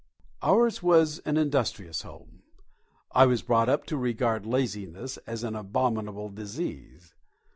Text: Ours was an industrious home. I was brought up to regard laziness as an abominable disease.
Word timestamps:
Ours 0.41 0.81
was 0.81 1.19
an 1.25 1.37
industrious 1.37 2.01
home. 2.01 2.41
I 3.11 3.27
was 3.27 3.43
brought 3.43 3.69
up 3.69 3.85
to 3.85 3.97
regard 3.97 4.47
laziness 4.47 5.17
as 5.27 5.43
an 5.43 5.55
abominable 5.55 6.29
disease. 6.29 7.13